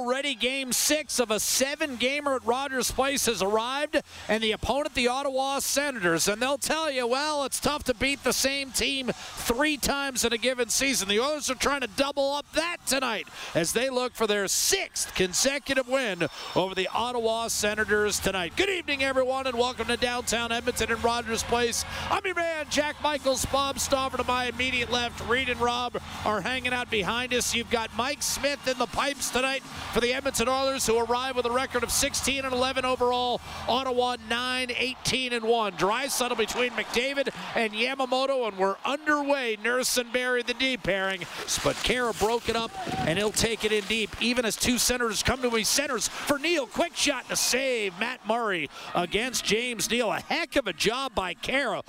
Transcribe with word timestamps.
Already 0.00 0.34
game 0.34 0.72
six 0.72 1.20
of 1.20 1.30
a 1.30 1.38
seven 1.38 1.96
gamer 1.96 2.36
at 2.36 2.46
Rogers 2.46 2.90
Place 2.90 3.26
has 3.26 3.42
arrived, 3.42 4.00
and 4.28 4.42
the 4.42 4.52
opponent, 4.52 4.94
the 4.94 5.08
Ottawa 5.08 5.58
Senators. 5.58 6.26
And 6.26 6.40
they'll 6.40 6.56
tell 6.56 6.90
you, 6.90 7.06
well, 7.06 7.44
it's 7.44 7.60
tough 7.60 7.84
to 7.84 7.94
beat 7.94 8.24
the 8.24 8.32
same 8.32 8.70
team 8.70 9.10
three 9.12 9.76
times 9.76 10.24
in 10.24 10.32
a 10.32 10.38
given 10.38 10.70
season. 10.70 11.06
The 11.06 11.20
Oilers 11.20 11.50
are 11.50 11.54
trying 11.54 11.82
to 11.82 11.86
double 11.86 12.32
up 12.32 12.50
that 12.52 12.78
tonight 12.86 13.28
as 13.54 13.74
they 13.74 13.90
look 13.90 14.14
for 14.14 14.26
their 14.26 14.48
sixth 14.48 15.14
consecutive 15.14 15.86
win 15.86 16.28
over 16.56 16.74
the 16.74 16.88
Ottawa 16.94 17.48
Senators 17.48 18.18
tonight. 18.18 18.54
Good 18.56 18.70
evening, 18.70 19.04
everyone, 19.04 19.46
and 19.46 19.58
welcome 19.58 19.88
to 19.88 19.98
downtown 19.98 20.50
Edmonton 20.50 20.92
and 20.92 21.04
Rogers 21.04 21.42
Place. 21.42 21.84
I'm 22.10 22.24
your 22.24 22.36
man, 22.36 22.64
Jack 22.70 22.96
Michaels, 23.02 23.44
Bob 23.44 23.78
Stauffer 23.78 24.16
to 24.16 24.24
my 24.24 24.46
immediate 24.46 24.90
left. 24.90 25.28
Reed 25.28 25.50
and 25.50 25.60
Rob 25.60 26.00
are 26.24 26.40
hanging 26.40 26.72
out 26.72 26.90
behind 26.90 27.34
us. 27.34 27.54
You've 27.54 27.68
got 27.68 27.94
Mike 27.98 28.22
Smith 28.22 28.66
in 28.66 28.78
the 28.78 28.86
pipes 28.86 29.28
tonight 29.28 29.62
for 29.92 30.00
the 30.00 30.12
Edmonton 30.12 30.48
Oilers, 30.48 30.86
who 30.86 30.98
arrive 30.98 31.36
with 31.36 31.46
a 31.46 31.50
record 31.50 31.82
of 31.82 31.90
16 31.90 32.44
and 32.44 32.54
11 32.54 32.84
overall. 32.84 33.40
Ottawa 33.68 34.16
9, 34.28 34.70
18 34.76 35.32
and 35.32 35.44
1. 35.44 35.72
Draisaitl 35.72 36.36
between 36.36 36.70
McDavid 36.72 37.30
and 37.56 37.72
Yamamoto, 37.72 38.46
and 38.46 38.56
we're 38.56 38.76
underway. 38.84 39.56
Nurse 39.62 39.96
and 39.98 40.12
Barrie, 40.12 40.42
the 40.42 40.54
D 40.54 40.76
pairing. 40.76 41.20
But 41.64 41.76
Khaira 41.76 42.18
broke 42.20 42.48
it 42.48 42.56
up, 42.56 42.70
and 43.00 43.18
he'll 43.18 43.32
take 43.32 43.64
it 43.64 43.72
in 43.72 43.84
deep. 43.84 44.10
Even 44.22 44.44
as 44.44 44.56
two 44.56 44.78
centers 44.78 45.22
come 45.22 45.42
to 45.42 45.50
his 45.50 45.68
centers 45.68 46.06
for 46.06 46.38
Neal. 46.38 46.66
Quick 46.66 46.94
shot 46.94 47.28
to 47.28 47.36
save. 47.36 47.98
Matt 47.98 48.26
Murray 48.26 48.70
against 48.94 49.44
James 49.44 49.90
Neal. 49.90 50.12
A 50.12 50.20
heck 50.20 50.56
of 50.56 50.66
a 50.66 50.72
job 50.72 51.14
by 51.14 51.34
Khaira. 51.34 51.82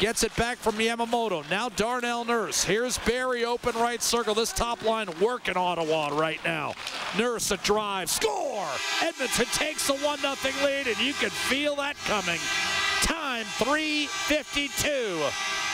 Gets 0.00 0.22
it 0.22 0.34
back 0.36 0.58
from 0.58 0.74
Yamamoto. 0.76 1.48
Now 1.50 1.68
Darnell 1.68 2.24
Nurse. 2.24 2.64
Here's 2.64 2.98
Barrie 2.98 3.44
open 3.44 3.76
right 3.76 4.02
circle. 4.02 4.34
This 4.34 4.52
top 4.52 4.82
line 4.84 5.08
working 5.20 5.56
Ottawa 5.56 6.08
right 6.08 6.42
now. 6.44 6.74
Nurse 7.16 7.27
a 7.36 7.56
drive. 7.58 8.08
Score! 8.08 8.66
Edmonton 9.02 9.46
takes 9.52 9.88
a 9.90 9.94
1 9.94 10.18
0 10.18 10.34
lead, 10.64 10.86
and 10.86 10.98
you 10.98 11.12
can 11.12 11.30
feel 11.30 11.76
that 11.76 11.96
coming. 12.06 12.40
Time 13.02 13.44
352. 13.58 15.67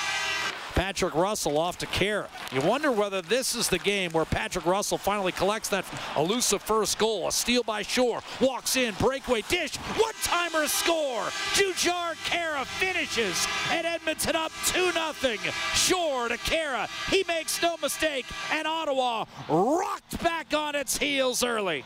Patrick 0.74 1.14
Russell 1.14 1.56
off 1.58 1.78
to 1.78 1.86
Khaira. 1.86 2.28
You 2.52 2.60
wonder 2.60 2.90
whether 2.90 3.22
this 3.22 3.54
is 3.54 3.68
the 3.68 3.78
game 3.78 4.10
where 4.12 4.24
Patrick 4.24 4.66
Russell 4.66 4.98
finally 4.98 5.32
collects 5.32 5.68
that 5.68 5.84
elusive 6.16 6.62
first 6.62 6.98
goal. 6.98 7.28
A 7.28 7.32
steal 7.32 7.62
by 7.62 7.82
Shore. 7.82 8.22
Walks 8.40 8.76
in, 8.76 8.94
breakaway 8.94 9.42
dish, 9.48 9.76
one 9.76 10.14
timer 10.22 10.66
score. 10.66 11.22
Jujhar 11.54 12.14
Khaira 12.26 12.66
finishes, 12.66 13.46
and 13.70 13.86
Edmonton 13.86 14.36
up 14.36 14.52
2 14.66 14.90
0. 14.90 15.36
Shore 15.74 16.28
to 16.28 16.36
Khaira. 16.38 16.88
He 17.08 17.24
makes 17.28 17.62
no 17.62 17.76
mistake, 17.76 18.26
and 18.50 18.66
Ottawa 18.66 19.26
rocked 19.48 20.22
back 20.22 20.52
on 20.54 20.74
its 20.74 20.98
heels 20.98 21.44
early. 21.44 21.84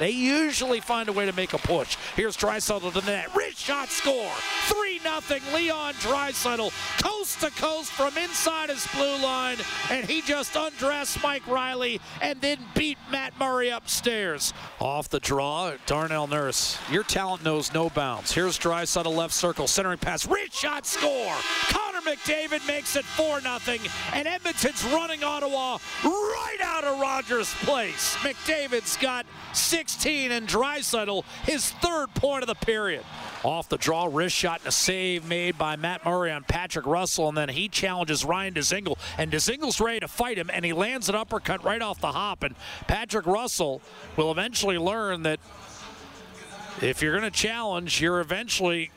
They 0.00 0.10
usually 0.10 0.80
find 0.80 1.10
a 1.10 1.12
way 1.12 1.26
to 1.26 1.32
make 1.34 1.52
a 1.52 1.58
push. 1.58 1.96
Here's 2.16 2.34
Draisaitl 2.34 2.90
to 2.90 3.00
the 3.00 3.06
net. 3.06 3.28
Rich 3.36 3.58
shot 3.58 3.90
score. 3.90 4.32
3 4.68 4.98
0 4.98 5.20
Leon 5.54 5.92
Draisaitl. 5.94 6.72
Coast 7.02 7.40
to 7.40 7.50
coast 7.50 7.92
from 7.92 8.16
inside 8.16 8.70
his 8.70 8.86
blue 8.94 9.22
line. 9.22 9.58
And 9.90 10.06
he 10.06 10.22
just 10.22 10.56
undressed 10.56 11.22
Mike 11.22 11.46
Reilly 11.46 12.00
and 12.22 12.40
then 12.40 12.58
beat 12.74 12.96
Matt 13.12 13.38
Murray 13.38 13.68
upstairs. 13.68 14.54
Off 14.80 15.10
the 15.10 15.20
draw, 15.20 15.72
Darnell 15.84 16.26
Nurse. 16.26 16.78
Your 16.90 17.04
talent 17.04 17.44
knows 17.44 17.74
no 17.74 17.90
bounds. 17.90 18.32
Here's 18.32 18.58
Draisaitl 18.58 19.14
left 19.14 19.34
circle. 19.34 19.66
Centering 19.66 19.98
pass. 19.98 20.26
Rich 20.26 20.54
shot 20.54 20.86
score. 20.86 21.34
Connor 22.00 22.16
McDavid 22.16 22.66
makes 22.66 22.96
it 22.96 23.04
4 23.04 23.40
0. 23.40 23.78
And 24.12 24.28
Edmonton's 24.28 24.84
running 24.84 25.24
Ottawa 25.24 25.78
right 26.04 26.58
out 26.62 26.84
of 26.84 26.98
Rogers 27.00 27.52
Place. 27.62 28.16
McDavid's 28.16 28.96
got 28.96 29.26
16 29.52 30.30
and 30.32 30.48
Draisaitl 30.48 31.24
his 31.44 31.70
third 31.70 32.12
point 32.14 32.42
of 32.42 32.48
the 32.48 32.54
period. 32.54 33.04
Off 33.42 33.68
the 33.68 33.78
draw, 33.78 34.08
wrist 34.10 34.36
shot 34.36 34.60
and 34.60 34.68
a 34.68 34.72
save 34.72 35.26
made 35.26 35.56
by 35.56 35.76
Matt 35.76 36.04
Murray 36.04 36.30
on 36.30 36.44
Patrick 36.44 36.86
Russell, 36.86 37.28
and 37.28 37.36
then 37.36 37.48
he 37.48 37.68
challenges 37.68 38.24
Ryan 38.24 38.52
Dzingel, 38.52 38.98
and 39.16 39.32
Dzingel's 39.32 39.80
ready 39.80 40.00
to 40.00 40.08
fight 40.08 40.36
him, 40.36 40.50
and 40.52 40.62
he 40.62 40.74
lands 40.74 41.08
an 41.08 41.14
uppercut 41.14 41.64
right 41.64 41.80
off 41.80 42.02
the 42.02 42.12
hop, 42.12 42.42
and 42.42 42.54
Patrick 42.86 43.26
Russell 43.26 43.80
will 44.16 44.30
eventually 44.30 44.76
learn 44.76 45.22
that 45.22 45.40
if 46.82 47.00
you're 47.00 47.18
going 47.18 47.30
to 47.30 47.36
challenge, 47.36 47.98
you're 48.00 48.20
eventually 48.20 48.90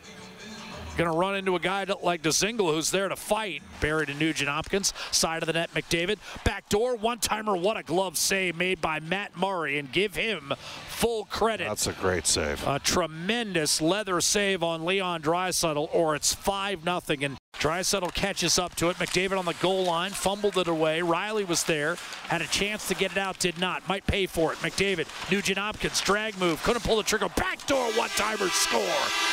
going 0.97 1.11
to 1.11 1.17
run 1.17 1.35
into 1.35 1.55
a 1.55 1.59
guy 1.59 1.85
like 2.01 2.21
Dzingel 2.21 2.73
who's 2.73 2.91
there 2.91 3.09
to 3.09 3.15
fight. 3.15 3.63
Buried 3.81 4.07
to 4.07 4.13
Nugent 4.13 4.49
Hopkins. 4.49 4.93
Side 5.11 5.43
of 5.43 5.47
the 5.47 5.53
net, 5.53 5.73
McDavid. 5.73 6.17
Back 6.43 6.69
door, 6.69 6.95
one 6.95 7.19
timer. 7.19 7.55
What 7.55 7.77
a 7.77 7.83
glove 7.83 8.17
save 8.17 8.57
made 8.57 8.81
by 8.81 8.99
Matt 8.99 9.37
Murray, 9.37 9.77
and 9.77 9.91
give 9.91 10.15
him 10.15 10.53
full 10.87 11.25
credit. 11.25 11.67
That's 11.67 11.87
a 11.87 11.93
great 11.93 12.27
save. 12.27 12.65
A 12.67 12.79
tremendous 12.79 13.81
leather 13.81 14.21
save 14.21 14.63
on 14.63 14.85
Leon 14.85 15.21
Draisaitl, 15.21 15.89
or 15.93 16.15
it's 16.15 16.33
5 16.33 16.83
0. 16.83 17.01
And 17.21 17.37
Draisaitl 17.63 18.13
catches 18.13 18.59
up 18.59 18.75
to 18.75 18.89
it. 18.89 18.97
McDavid 18.97 19.39
on 19.39 19.45
the 19.45 19.53
goal 19.61 19.85
line, 19.85 20.11
fumbled 20.11 20.57
it 20.57 20.67
away. 20.67 21.01
Reilly 21.01 21.45
was 21.45 21.63
there, 21.63 21.95
had 22.27 22.41
a 22.41 22.47
chance 22.47 22.89
to 22.89 22.93
get 22.93 23.13
it 23.13 23.17
out, 23.17 23.39
did 23.39 23.57
not. 23.57 23.87
Might 23.87 24.05
pay 24.05 24.25
for 24.25 24.51
it. 24.51 24.59
McDavid, 24.59 25.07
Nugent 25.31 25.57
Hopkins, 25.57 26.01
drag 26.01 26.37
move, 26.37 26.61
couldn't 26.63 26.83
pull 26.83 26.97
the 26.97 27.03
trigger. 27.03 27.29
Backdoor 27.29 27.93
one 27.93 28.09
timer 28.17 28.49
score. 28.49 28.81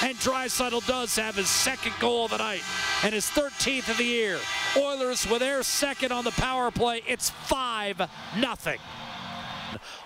And 0.05 0.17
Draisaitl 0.19 0.87
does 0.87 1.17
have 1.17 1.35
his 1.35 1.49
second 1.49 1.93
goal 1.99 2.27
of 2.27 2.31
the 2.31 2.39
night 2.39 2.63
and 3.03 3.13
his 3.13 3.27
13th 3.27 3.89
of 3.89 3.97
the 3.97 4.05
year. 4.05 4.39
Oilers 4.77 5.29
with 5.29 5.41
their 5.41 5.65
second 5.65 6.13
on 6.13 6.23
the 6.23 6.31
power 6.31 6.71
play. 6.71 7.03
It's 7.09 7.31
5 7.31 7.97
0 8.39 8.77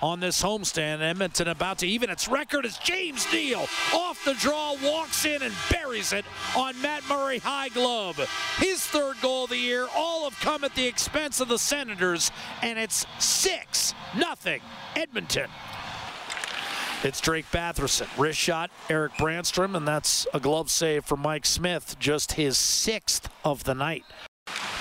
on 0.02 0.20
this 0.20 0.42
homestand. 0.42 1.00
Edmonton 1.00 1.48
about 1.48 1.78
to 1.78 1.86
even 1.86 2.10
its 2.10 2.28
record 2.28 2.64
as 2.66 2.78
James 2.78 3.26
Neal 3.32 3.66
off 3.92 4.22
the 4.24 4.34
draw, 4.34 4.74
walks 4.82 5.24
in 5.24 5.42
and 5.42 5.54
buries 5.70 6.12
it 6.12 6.24
on 6.56 6.80
Matt 6.80 7.02
Murray 7.08 7.38
high 7.38 7.68
glove. 7.68 8.16
His 8.58 8.84
third 8.84 9.16
goal 9.20 9.44
of 9.44 9.50
the 9.50 9.56
year, 9.56 9.86
all 9.94 10.28
have 10.28 10.38
come 10.40 10.64
at 10.64 10.74
the 10.74 10.86
expense 10.86 11.40
of 11.40 11.48
the 11.48 11.58
Senators, 11.58 12.30
and 12.62 12.78
it's 12.78 13.06
6 13.18 13.94
nothing 14.16 14.60
Edmonton. 14.96 15.48
It's 17.02 17.20
Drake 17.20 17.44
Batherson. 17.50 18.06
Wrist 18.16 18.38
shot, 18.38 18.70
Erik 18.88 19.12
Brännström, 19.14 19.76
and 19.76 19.86
that's 19.86 20.26
a 20.32 20.40
glove 20.40 20.70
save 20.70 21.04
for 21.04 21.16
Mike 21.16 21.44
Smith, 21.44 21.96
just 21.98 22.32
his 22.32 22.56
sixth 22.56 23.28
of 23.44 23.64
the 23.64 23.74
night. 23.74 24.04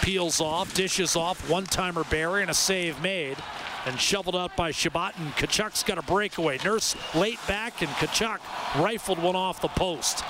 Peels 0.01 0.40
off, 0.40 0.74
dishes 0.74 1.16
off, 1.16 1.50
one 1.50 1.66
timer 1.66 2.06
Barrie, 2.06 2.41
and 2.41 2.51
a 2.51 2.53
save 2.53 3.01
made 3.01 3.38
and 3.85 3.99
shoveled 3.99 4.35
out 4.35 4.55
by 4.55 4.71
Chabot, 4.71 5.13
and 5.17 5.31
Tkachuk's 5.33 5.83
got 5.83 5.97
a 5.97 6.03
breakaway. 6.03 6.57
Nurse 6.63 6.95
late 7.16 7.39
back, 7.47 7.81
and 7.81 7.91
Tkachuk 7.91 8.39
rifled 8.81 9.19
one 9.19 9.35
off 9.35 9.61
the 9.61 9.67
post 9.69 10.23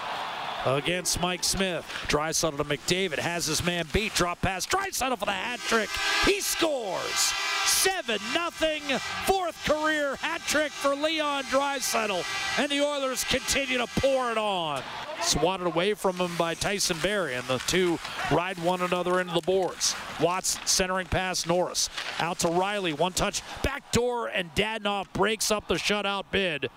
against 0.66 1.22
Mike 1.22 1.44
Smith. 1.44 1.86
Draisaitl 2.08 2.58
to 2.58 2.64
McDavid, 2.64 3.19
has 3.19 3.46
his 3.46 3.64
man 3.64 3.86
beat, 3.91 4.14
drop 4.14 4.41
pass, 4.41 4.66
Draisaitl 4.66 5.18
for 5.18 5.25
the 5.25 5.31
hat 5.31 5.59
trick. 5.59 5.90
He 6.25 6.41
scores. 6.41 7.34
7 7.66 8.19
nothing, 8.34 8.81
fourth 9.25 9.58
career 9.66 10.18
hat 10.18 10.41
trick 10.41 10.72
for 10.72 10.96
Leon 10.96 11.44
Draisaitl, 11.46 12.26
and 12.59 12.70
the 12.70 12.82
Oilers 12.82 13.23
continue 13.23 13.78
to 13.78 13.88
pour 14.00 14.32
it 14.32 14.38
on. 14.38 14.82
Swatted 15.22 15.67
away 15.67 15.94
from 15.94 16.17
him 16.17 16.35
by 16.38 16.55
Tyson 16.55 16.97
Barrie, 17.02 17.35
and 17.35 17.47
the 17.47 17.59
two 17.59 17.97
ride 18.32 18.59
one 18.59 18.82
another 18.82 19.22
into 19.22 19.34
the 19.34 19.41
boards. 19.41 19.96
Watts 20.22 20.60
centering 20.70 21.08
pass 21.08 21.46
Norris. 21.46 21.90
Out 22.20 22.40
to 22.40 22.48
Reilly, 22.50 22.94
one 22.94 23.14
touch, 23.14 23.42
back 23.64 23.92
door, 23.92 24.28
and 24.28 24.54
Dadonov 24.56 25.12
breaks 25.14 25.52
up 25.52 25.68
the 25.68 25.76
shutout 25.76 26.26
bid. 26.32 26.70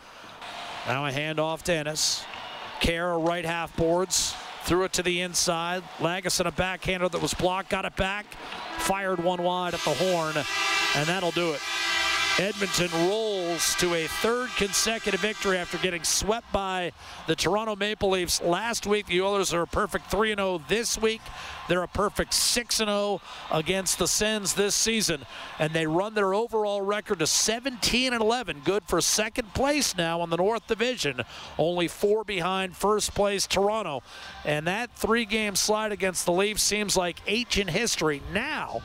Now 0.87 1.07
a 1.07 1.11
handoff 1.11 1.63
to 1.63 1.73
Ennis. 1.73 2.25
Khaira 2.81 3.27
right 3.27 3.45
half 3.45 3.77
boards. 3.77 4.35
Threw 4.65 4.85
it 4.85 4.93
to 4.95 5.03
the 5.03 5.21
inside. 5.21 5.83
Lagesson 5.99 6.47
a 6.47 6.51
backhander 6.51 7.09
that 7.09 7.23
was 7.23 7.35
blocked. 7.35 7.71
Got 7.71 7.85
it 7.85 7.97
back. 7.97 8.27
Fired 8.79 9.23
one 9.23 9.43
wide 9.43 9.75
at 9.75 9.81
the 9.81 9.91
horn. 9.91 10.35
And 10.97 11.07
that'll 11.07 11.31
do 11.31 11.53
it. 11.53 11.61
Edmonton 12.39 12.91
rolls 13.09 13.75
to 13.77 13.95
a 13.95 14.07
third 14.07 14.51
consecutive 14.59 15.21
victory 15.21 15.57
after 15.57 15.79
getting 15.79 16.05
swept 16.05 16.53
by 16.53 16.93
the 17.27 17.35
Toronto 17.35 17.75
Maple 17.77 18.11
Leafs 18.11 18.43
last 18.43 18.87
week. 18.87 19.07
The 19.07 19.23
Oilers 19.23 19.55
are 19.55 19.63
a 19.63 19.67
perfect 19.67 20.11
3 20.11 20.35
0 20.35 20.61
this 20.69 21.01
week. 21.01 21.23
They're 21.67 21.83
a 21.83 21.89
perfect 21.89 22.35
6 22.35 22.77
0 22.77 23.23
against 23.51 23.99
the 23.99 24.07
Sens 24.07 24.53
this 24.53 24.75
season. 24.75 25.25
And 25.59 25.73
they 25.73 25.87
run 25.87 26.13
their 26.13 26.35
overall 26.35 26.83
record 26.83 27.21
to 27.21 27.27
17 27.27 28.13
and 28.13 28.21
11. 28.21 28.61
Good 28.67 28.83
for 28.87 29.01
second 29.01 29.55
place 29.55 29.97
now 29.97 30.23
in 30.23 30.29
the 30.29 30.37
North 30.37 30.67
Division. 30.67 31.23
Only 31.57 31.89
four 31.89 32.23
behind 32.23 32.77
first 32.77 33.15
place 33.15 33.47
Toronto. 33.47 34.03
And 34.45 34.67
that 34.67 34.91
three 34.95 35.25
game 35.25 35.57
slide 35.57 35.91
against 35.91 36.27
the 36.27 36.33
Leafs 36.33 36.63
seems 36.63 36.99
like 36.99 37.23
ancient 37.27 37.71
history. 37.71 38.21
Now, 38.35 38.83